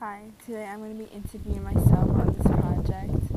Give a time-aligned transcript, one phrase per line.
[0.00, 3.30] Hi, today I'm going to be interviewing myself on this project.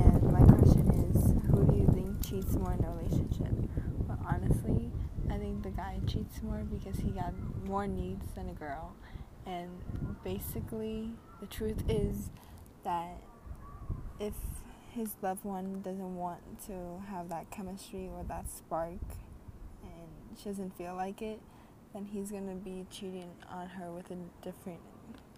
[0.00, 3.52] And my question is Who do you think cheats more in a relationship?
[4.08, 4.90] Well, honestly,
[5.30, 7.34] I think the guy cheats more because he got
[7.66, 8.94] more needs than a girl.
[9.44, 9.68] And
[10.24, 12.30] basically, the truth is
[12.82, 13.20] that
[14.18, 14.32] if
[14.92, 19.04] his loved one doesn't want to have that chemistry or that spark
[19.82, 21.40] and she doesn't feel like it,
[21.92, 24.80] then he's going to be cheating on her with a different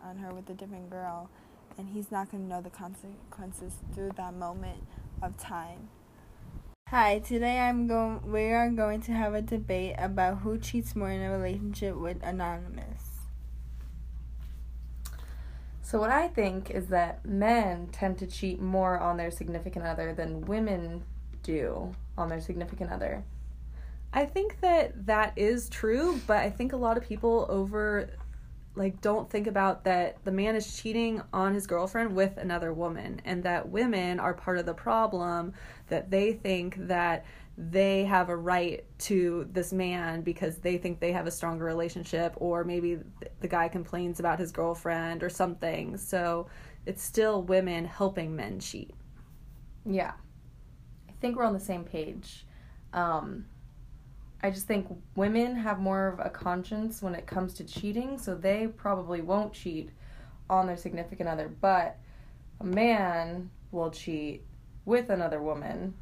[0.02, 1.30] on her with a different girl,
[1.78, 4.86] and he's not going to know the consequences through that moment
[5.22, 5.88] of time.
[6.88, 11.10] Hi, today I'm going we are going to have a debate about who cheats more
[11.10, 13.12] in a relationship with Anonymous.
[15.80, 20.12] So what I think is that men tend to cheat more on their significant other
[20.12, 21.04] than women
[21.42, 23.24] do on their significant other.
[24.12, 28.10] I think that that is true, but I think a lot of people over
[28.74, 33.20] like don't think about that the man is cheating on his girlfriend with another woman
[33.24, 35.52] and that women are part of the problem
[35.88, 37.24] that they think that
[37.58, 42.32] they have a right to this man because they think they have a stronger relationship
[42.36, 42.98] or maybe
[43.40, 45.98] the guy complains about his girlfriend or something.
[45.98, 46.46] So
[46.86, 48.94] it's still women helping men cheat.
[49.84, 50.12] Yeah.
[51.08, 52.46] I think we're on the same page.
[52.94, 53.44] Um
[54.42, 58.34] I just think women have more of a conscience when it comes to cheating, so
[58.34, 59.90] they probably won't cheat
[60.50, 61.96] on their significant other, but
[62.60, 64.44] a man will cheat
[64.84, 65.94] with another woman,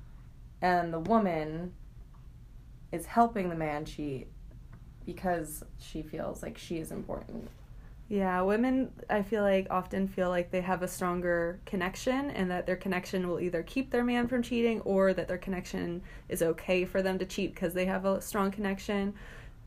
[0.63, 1.75] and the woman
[2.93, 4.29] is helping the man cheat
[5.05, 7.49] because she feels like she is important.
[8.11, 12.67] Yeah, women, I feel like, often feel like they have a stronger connection and that
[12.67, 16.85] their connection will either keep their man from cheating or that their connection is okay
[16.85, 19.15] for them to cheat because they have a strong connection.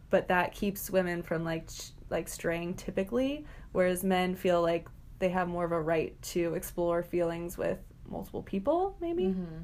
[0.09, 1.69] But that keeps women from like
[2.09, 7.02] like straying typically, whereas men feel like they have more of a right to explore
[7.02, 9.23] feelings with multiple people, maybe.
[9.23, 9.61] Mm-hmm.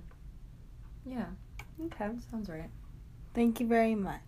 [1.05, 1.25] Yeah.
[1.87, 2.11] Okay.
[2.31, 2.69] Sounds right.
[3.33, 4.23] Thank you very much.